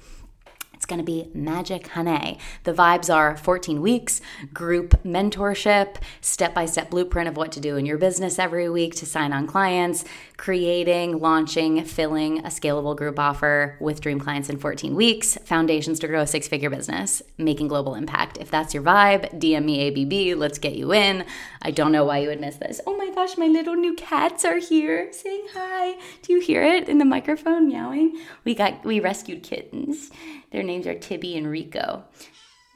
Going 0.88 1.00
to 1.00 1.04
be 1.04 1.28
magic, 1.34 1.88
honey. 1.88 2.38
The 2.64 2.72
vibes 2.72 3.14
are 3.14 3.36
14 3.36 3.82
weeks, 3.82 4.22
group 4.54 4.94
mentorship, 5.04 5.96
step 6.22 6.54
by 6.54 6.64
step 6.64 6.88
blueprint 6.88 7.28
of 7.28 7.36
what 7.36 7.52
to 7.52 7.60
do 7.60 7.76
in 7.76 7.84
your 7.84 7.98
business 7.98 8.38
every 8.38 8.70
week 8.70 8.94
to 8.94 9.04
sign 9.04 9.34
on 9.34 9.46
clients, 9.46 10.06
creating, 10.38 11.18
launching, 11.18 11.84
filling 11.84 12.38
a 12.38 12.48
scalable 12.48 12.96
group 12.96 13.18
offer 13.18 13.76
with 13.80 14.00
dream 14.00 14.18
clients 14.18 14.48
in 14.48 14.56
14 14.56 14.94
weeks, 14.94 15.36
foundations 15.44 15.98
to 15.98 16.08
grow 16.08 16.22
a 16.22 16.26
six 16.26 16.48
figure 16.48 16.70
business, 16.70 17.20
making 17.36 17.68
global 17.68 17.94
impact. 17.94 18.38
If 18.38 18.50
that's 18.50 18.72
your 18.72 18.82
vibe, 18.82 19.38
DM 19.38 19.66
me 19.66 19.88
ABB. 19.88 20.38
Let's 20.38 20.58
get 20.58 20.74
you 20.74 20.94
in. 20.94 21.26
I 21.60 21.70
don't 21.70 21.92
know 21.92 22.06
why 22.06 22.20
you 22.20 22.28
would 22.28 22.40
miss 22.40 22.56
this. 22.56 22.80
Oh 22.86 22.96
my 22.96 23.10
gosh, 23.10 23.36
my 23.36 23.46
little 23.46 23.74
new 23.74 23.92
cats 23.94 24.42
are 24.46 24.56
here 24.56 25.12
saying 25.12 25.48
hi. 25.52 26.00
Do 26.22 26.32
you 26.32 26.40
hear 26.40 26.62
it 26.62 26.88
in 26.88 26.96
the 26.96 27.04
microphone 27.04 27.68
meowing? 27.68 28.18
We 28.44 28.54
got 28.54 28.86
we 28.86 29.00
rescued 29.00 29.42
kittens. 29.42 30.10
Their 30.50 30.62
names 30.62 30.86
are 30.86 30.94
Tibby 30.94 31.36
and 31.36 31.46
Rico. 31.46 32.04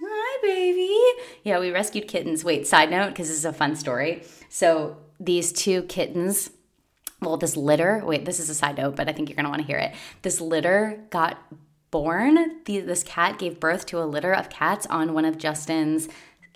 Hi, 0.05 0.39
baby. 0.43 1.23
Yeah, 1.43 1.59
we 1.59 1.71
rescued 1.71 2.09
kittens. 2.09 2.45
Wait, 2.45 2.67
side 2.67 2.91
note, 2.91 3.09
because 3.09 3.29
this 3.29 3.37
is 3.37 3.45
a 3.45 3.53
fun 3.53 3.77
story. 3.77 4.25
So 4.49 4.97
these 5.19 5.53
two 5.53 5.83
kittens, 5.85 6.51
well, 7.21 7.37
this 7.37 7.57
litter, 7.57 8.03
wait, 8.05 8.25
this 8.25 8.41
is 8.41 8.51
a 8.51 8.55
side 8.55 8.77
note, 8.77 8.97
but 8.97 9.09
I 9.09 9.13
think 9.13 9.29
you're 9.29 9.37
going 9.37 9.45
to 9.45 9.51
want 9.51 9.63
to 9.63 9.67
hear 9.67 9.79
it. 9.79 9.95
This 10.23 10.41
litter 10.41 11.05
got 11.11 11.39
born. 11.91 12.63
The, 12.65 12.81
this 12.81 13.03
cat 13.03 13.39
gave 13.39 13.61
birth 13.61 13.87
to 13.87 14.03
a 14.03 14.05
litter 14.05 14.33
of 14.33 14.51
cats 14.51 14.87
on 14.87 15.15
one 15.15 15.25
of 15.25 15.39
Justin's 15.39 16.09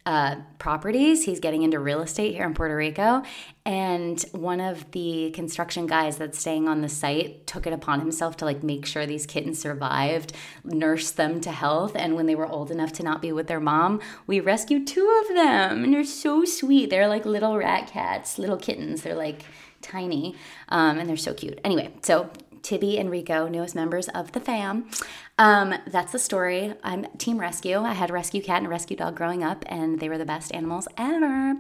uh, 0.07 0.37
properties. 0.59 1.25
He's 1.25 1.41
getting 1.41 1.63
into 1.63 1.81
real 1.81 2.01
estate 2.01 2.33
here 2.33 2.47
in 2.47 2.55
Puerto 2.55 2.77
Rico. 2.77 3.23
And 3.65 4.25
one 4.31 4.61
of 4.61 4.89
the 4.93 5.33
construction 5.33 5.89
guys 5.89 6.17
that's 6.17 6.39
staying 6.39 6.69
on 6.69 6.81
the 6.81 6.89
site 6.89 7.47
took 7.49 7.67
it 7.67 7.73
upon 7.73 7.99
himself 7.99 8.37
to 8.37 8.45
like 8.45 8.63
make 8.63 8.87
sure 8.87 9.05
these 9.05 9.27
kittens 9.27 9.61
survived, 9.61 10.33
nurse 10.65 11.11
them 11.11 11.41
to 11.41 11.51
health. 11.51 11.97
And 11.97 12.15
when 12.15 12.27
they 12.27 12.37
were 12.37 12.47
old 12.47 12.71
enough 12.71 12.93
to 12.95 13.03
not 13.03 13.21
be 13.21 13.33
with 13.33 13.49
their 13.49 13.59
mom, 13.59 14.01
we 14.29 14.39
rescued 14.39 14.87
two 14.87 15.23
of 15.23 15.35
them. 15.35 15.83
And 15.83 15.93
they're 15.93 16.05
so 16.05 16.45
sweet. 16.45 16.89
They're 16.89 17.09
like 17.09 17.27
little 17.27 17.57
rat 17.57 17.89
cats, 17.89 18.39
little 18.39 18.57
kittens. 18.57 19.03
They're 19.03 19.17
like 19.17 19.43
tiny 19.83 20.37
um, 20.69 20.99
and 20.99 21.09
they're 21.09 21.17
so 21.17 21.35
cute. 21.35 21.61
Anyway, 21.65 21.93
so 22.03 22.31
Tibby 22.67 22.99
and 22.99 23.13
Rico, 23.13 23.47
newest 23.47 23.77
members 23.77 24.09
of 24.09 24.33
the 24.33 24.41
fam. 24.41 24.89
Um, 25.39 25.73
that's 25.87 26.11
the 26.11 26.19
story. 26.19 26.75
I'm 26.83 27.07
Team 27.17 27.39
Rescue. 27.39 27.79
I 27.79 27.93
had 27.93 28.11
a 28.11 28.13
rescue 28.13 28.43
cat 28.43 28.57
and 28.57 28.67
a 28.67 28.69
rescue 28.69 28.97
dog 28.97 29.15
growing 29.15 29.45
up, 29.45 29.65
and 29.69 30.01
they 30.01 30.09
were 30.09 30.19
the 30.19 30.25
best 30.25 30.53
animals 30.53 30.89
ever. 30.99 31.55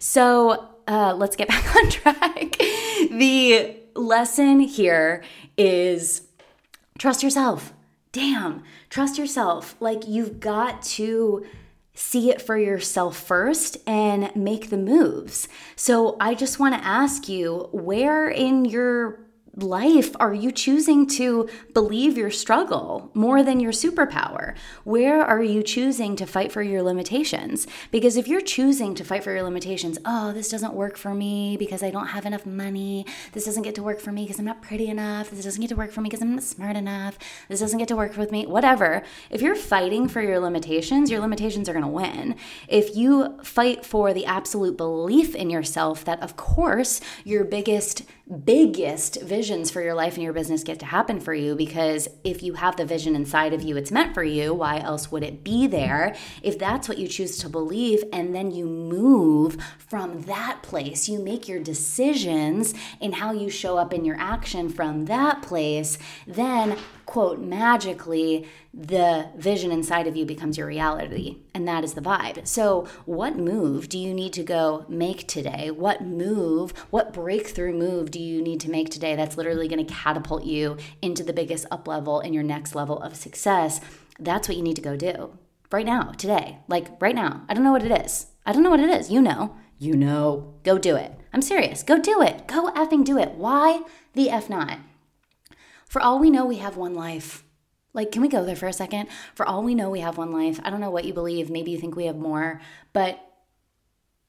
So 0.00 0.68
uh, 0.88 1.14
let's 1.14 1.36
get 1.36 1.46
back 1.48 1.76
on 1.76 1.90
track. 1.90 2.58
the 2.58 3.76
lesson 3.94 4.58
here 4.58 5.22
is 5.56 6.26
trust 6.98 7.22
yourself. 7.22 7.72
Damn, 8.10 8.64
trust 8.90 9.16
yourself. 9.16 9.76
Like 9.78 10.08
you've 10.08 10.40
got 10.40 10.82
to 10.82 11.46
see 11.94 12.30
it 12.30 12.42
for 12.42 12.58
yourself 12.58 13.16
first 13.16 13.76
and 13.86 14.34
make 14.34 14.70
the 14.70 14.76
moves. 14.76 15.46
So 15.76 16.16
I 16.18 16.34
just 16.34 16.58
want 16.58 16.74
to 16.74 16.84
ask 16.84 17.28
you 17.28 17.68
where 17.70 18.28
in 18.28 18.64
your 18.64 19.20
life 19.62 20.14
are 20.20 20.34
you 20.34 20.52
choosing 20.52 21.06
to 21.06 21.48
believe 21.74 22.16
your 22.16 22.30
struggle 22.30 23.10
more 23.14 23.42
than 23.42 23.60
your 23.60 23.72
superpower? 23.72 24.54
Where 24.84 25.22
are 25.22 25.42
you 25.42 25.62
choosing 25.62 26.16
to 26.16 26.26
fight 26.26 26.52
for 26.52 26.62
your 26.62 26.82
limitations? 26.82 27.66
Because 27.90 28.16
if 28.16 28.28
you're 28.28 28.40
choosing 28.40 28.94
to 28.94 29.04
fight 29.04 29.24
for 29.24 29.32
your 29.32 29.42
limitations, 29.42 29.98
oh, 30.04 30.32
this 30.32 30.48
doesn't 30.48 30.74
work 30.74 30.96
for 30.96 31.14
me 31.14 31.56
because 31.56 31.82
I 31.82 31.90
don't 31.90 32.08
have 32.08 32.26
enough 32.26 32.46
money. 32.46 33.04
This 33.32 33.44
doesn't 33.44 33.62
get 33.62 33.74
to 33.74 33.82
work 33.82 34.00
for 34.00 34.12
me 34.12 34.22
because 34.24 34.38
I'm 34.38 34.44
not 34.44 34.62
pretty 34.62 34.88
enough. 34.88 35.30
This 35.30 35.44
doesn't 35.44 35.60
get 35.60 35.68
to 35.70 35.76
work 35.76 35.90
for 35.90 36.00
me 36.00 36.08
because 36.08 36.22
I'm 36.22 36.34
not 36.34 36.44
smart 36.44 36.76
enough. 36.76 37.18
This 37.48 37.60
doesn't 37.60 37.78
get 37.78 37.88
to 37.88 37.96
work 37.96 38.16
with 38.16 38.30
me. 38.30 38.46
Whatever. 38.46 39.02
If 39.30 39.42
you're 39.42 39.56
fighting 39.56 40.08
for 40.08 40.22
your 40.22 40.38
limitations, 40.38 41.10
your 41.10 41.20
limitations 41.20 41.68
are 41.68 41.72
going 41.72 41.84
to 41.84 41.88
win. 41.88 42.36
If 42.68 42.94
you 42.96 43.38
fight 43.42 43.84
for 43.84 44.12
the 44.12 44.26
absolute 44.26 44.76
belief 44.76 45.34
in 45.34 45.50
yourself 45.50 46.04
that, 46.04 46.22
of 46.22 46.36
course, 46.36 47.00
your 47.24 47.44
biggest, 47.44 48.04
biggest 48.44 49.20
vision 49.22 49.47
visions 49.48 49.70
for 49.70 49.80
your 49.80 49.94
life 49.94 50.12
and 50.12 50.22
your 50.22 50.34
business 50.34 50.62
get 50.62 50.78
to 50.78 50.84
happen 50.84 51.18
for 51.18 51.32
you 51.32 51.56
because 51.56 52.06
if 52.22 52.42
you 52.42 52.52
have 52.52 52.76
the 52.76 52.84
vision 52.84 53.16
inside 53.16 53.54
of 53.54 53.62
you, 53.62 53.78
it's 53.78 53.90
meant 53.90 54.12
for 54.12 54.22
you. 54.22 54.52
Why 54.52 54.78
else 54.78 55.10
would 55.10 55.22
it 55.22 55.42
be 55.42 55.66
there? 55.66 56.14
If 56.42 56.58
that's 56.58 56.86
what 56.86 56.98
you 56.98 57.08
choose 57.08 57.38
to 57.38 57.48
believe, 57.48 58.04
and 58.12 58.34
then 58.34 58.50
you 58.50 58.66
move 58.66 59.56
from 59.78 60.20
that 60.22 60.62
place, 60.62 61.08
you 61.08 61.18
make 61.18 61.48
your 61.48 61.60
decisions 61.60 62.74
in 63.00 63.12
how 63.12 63.32
you 63.32 63.48
show 63.48 63.78
up 63.78 63.94
in 63.94 64.04
your 64.04 64.20
action 64.20 64.68
from 64.68 65.06
that 65.06 65.40
place, 65.40 65.96
then 66.26 66.76
quote, 67.08 67.40
magically, 67.40 68.46
the 68.74 69.30
vision 69.34 69.72
inside 69.72 70.06
of 70.06 70.14
you 70.14 70.26
becomes 70.26 70.58
your 70.58 70.66
reality. 70.66 71.38
And 71.54 71.66
that 71.66 71.82
is 71.82 71.94
the 71.94 72.02
vibe. 72.02 72.46
So, 72.46 72.86
what 73.06 73.34
move 73.34 73.88
do 73.88 73.98
you 73.98 74.12
need 74.12 74.34
to 74.34 74.42
go 74.42 74.84
make 74.90 75.26
today? 75.26 75.70
What 75.70 76.02
move, 76.02 76.72
what 76.90 77.14
breakthrough 77.14 77.72
move 77.72 78.10
do 78.10 78.20
you 78.20 78.42
need 78.42 78.60
to 78.60 78.70
make 78.70 78.90
today 78.90 79.16
that's 79.16 79.38
literally 79.38 79.68
going 79.68 79.84
to 79.84 79.92
catapult 79.92 80.44
you 80.44 80.76
into 81.00 81.24
the 81.24 81.32
biggest 81.32 81.64
up 81.70 81.88
level 81.88 82.20
in 82.20 82.34
your 82.34 82.42
next 82.42 82.74
level 82.74 83.02
of 83.02 83.16
success? 83.16 83.80
That's 84.20 84.46
what 84.46 84.58
you 84.58 84.62
need 84.62 84.76
to 84.76 84.82
go 84.82 84.94
do 84.94 85.38
right 85.72 85.86
now, 85.86 86.12
today. 86.12 86.58
Like 86.68 87.00
right 87.00 87.14
now. 87.14 87.42
I 87.48 87.54
don't 87.54 87.64
know 87.64 87.72
what 87.72 87.84
it 87.84 88.04
is. 88.04 88.26
I 88.44 88.52
don't 88.52 88.62
know 88.62 88.70
what 88.70 88.80
it 88.80 88.90
is. 88.90 89.10
You 89.10 89.22
know. 89.22 89.56
You 89.78 89.96
know. 89.96 90.52
Go 90.62 90.76
do 90.76 90.94
it. 90.94 91.12
I'm 91.32 91.40
serious. 91.40 91.82
Go 91.82 91.98
do 91.98 92.20
it. 92.20 92.46
Go 92.46 92.70
effing 92.72 93.02
do 93.02 93.16
it. 93.16 93.30
Why 93.30 93.80
the 94.12 94.28
F 94.28 94.50
not? 94.50 94.78
For 95.88 96.00
all 96.02 96.18
we 96.18 96.30
know, 96.30 96.44
we 96.44 96.56
have 96.56 96.76
one 96.76 96.94
life. 96.94 97.44
Like, 97.94 98.12
can 98.12 98.22
we 98.22 98.28
go 98.28 98.44
there 98.44 98.56
for 98.56 98.66
a 98.66 98.72
second? 98.72 99.08
For 99.34 99.46
all 99.46 99.62
we 99.62 99.74
know, 99.74 99.90
we 99.90 100.00
have 100.00 100.18
one 100.18 100.30
life. 100.30 100.60
I 100.62 100.70
don't 100.70 100.80
know 100.80 100.90
what 100.90 101.04
you 101.04 101.14
believe. 101.14 101.50
Maybe 101.50 101.70
you 101.70 101.78
think 101.78 101.96
we 101.96 102.06
have 102.06 102.16
more, 102.16 102.60
but 102.92 103.18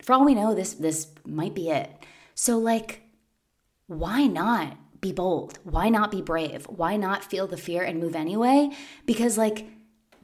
for 0.02 0.14
all 0.14 0.26
we 0.26 0.34
know, 0.34 0.56
this 0.56 0.74
this 0.74 1.08
might 1.26 1.54
be 1.54 1.70
it. 1.70 1.92
So, 2.34 2.58
like, 2.58 3.02
why 3.88 4.28
not 4.28 4.78
be 5.02 5.12
bold? 5.12 5.60
Why 5.64 5.90
not 5.90 6.12
be 6.12 6.22
brave? 6.22 6.66
Why 6.66 6.96
not 6.96 7.24
feel 7.24 7.48
the 7.48 7.58
fear 7.58 7.84
and 7.84 8.00
move 8.00 8.16
anyway? 8.16 8.72
Because, 9.06 9.38
like, 9.38 9.68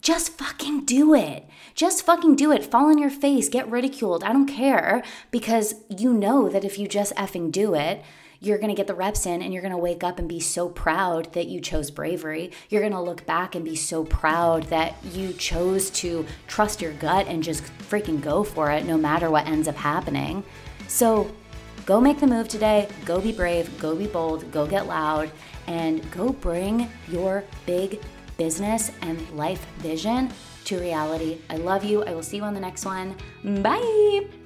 just 0.00 0.38
fucking 0.38 0.84
do 0.84 1.14
it. 1.14 1.46
Just 1.74 2.04
fucking 2.04 2.36
do 2.36 2.52
it. 2.52 2.64
Fall 2.64 2.86
on 2.86 2.98
your 2.98 3.10
face, 3.10 3.48
get 3.48 3.70
ridiculed. 3.70 4.24
I 4.24 4.32
don't 4.32 4.46
care 4.46 5.02
because 5.30 5.74
you 5.88 6.12
know 6.12 6.48
that 6.48 6.64
if 6.64 6.78
you 6.78 6.86
just 6.86 7.14
effing 7.16 7.50
do 7.50 7.74
it, 7.74 8.02
you're 8.40 8.58
going 8.58 8.68
to 8.68 8.74
get 8.74 8.86
the 8.86 8.94
reps 8.94 9.26
in 9.26 9.42
and 9.42 9.52
you're 9.52 9.62
going 9.62 9.72
to 9.72 9.78
wake 9.78 10.04
up 10.04 10.18
and 10.18 10.28
be 10.28 10.40
so 10.40 10.68
proud 10.68 11.32
that 11.32 11.46
you 11.46 11.60
chose 11.60 11.90
bravery. 11.90 12.52
You're 12.68 12.82
going 12.82 12.92
to 12.92 13.00
look 13.00 13.26
back 13.26 13.54
and 13.54 13.64
be 13.64 13.76
so 13.76 14.04
proud 14.04 14.64
that 14.64 14.94
you 15.04 15.32
chose 15.32 15.90
to 15.90 16.26
trust 16.46 16.80
your 16.80 16.92
gut 16.92 17.26
and 17.26 17.42
just 17.42 17.64
freaking 17.78 18.20
go 18.20 18.44
for 18.44 18.70
it 18.70 18.84
no 18.84 18.96
matter 18.96 19.30
what 19.30 19.46
ends 19.46 19.68
up 19.68 19.76
happening. 19.76 20.44
So 20.88 21.30
go 21.84 22.00
make 22.00 22.20
the 22.20 22.26
move 22.26 22.48
today. 22.48 22.88
Go 23.04 23.20
be 23.20 23.32
brave. 23.32 23.78
Go 23.78 23.94
be 23.94 24.06
bold. 24.06 24.50
Go 24.52 24.66
get 24.66 24.86
loud 24.86 25.30
and 25.66 26.08
go 26.10 26.30
bring 26.30 26.90
your 27.08 27.44
big 27.64 28.00
business 28.36 28.92
and 29.02 29.28
life 29.30 29.66
vision 29.78 30.30
to 30.64 30.78
reality. 30.78 31.38
I 31.48 31.56
love 31.56 31.84
you. 31.84 32.04
I 32.04 32.14
will 32.14 32.22
see 32.22 32.36
you 32.36 32.42
on 32.42 32.54
the 32.54 32.60
next 32.60 32.84
one. 32.84 33.16
Bye. 33.62 34.45